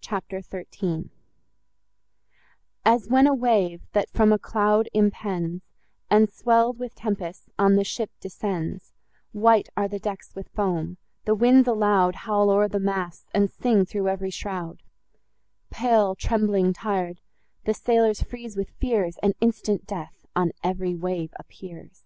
CHAPTER 0.00 0.40
XIII 0.42 1.10
As 2.84 3.06
when 3.06 3.28
a 3.28 3.32
wave, 3.36 3.82
that 3.92 4.10
from 4.10 4.32
a 4.32 4.36
cloud 4.36 4.88
impends, 4.92 5.62
And, 6.10 6.28
swell'd 6.28 6.80
with 6.80 6.96
tempests, 6.96 7.48
on 7.56 7.76
the 7.76 7.84
ship 7.84 8.10
descends, 8.18 8.94
White 9.30 9.68
are 9.76 9.86
the 9.86 10.00
decks 10.00 10.34
with 10.34 10.48
foam; 10.48 10.96
the 11.24 11.36
winds 11.36 11.68
aloud, 11.68 12.16
Howl 12.16 12.50
o'er 12.50 12.66
the 12.66 12.80
masts, 12.80 13.30
and 13.32 13.48
sing 13.48 13.84
through 13.84 14.08
ev'ry 14.08 14.30
shroud: 14.30 14.82
Pale, 15.70 16.16
trembling, 16.16 16.72
tir'd, 16.72 17.20
the 17.62 17.72
sailors 17.72 18.24
freeze 18.24 18.56
with 18.56 18.70
fears, 18.80 19.18
And 19.22 19.34
instant 19.40 19.86
death 19.86 20.26
on 20.34 20.50
ev'ry 20.64 20.96
wave 20.96 21.32
appears. 21.38 22.02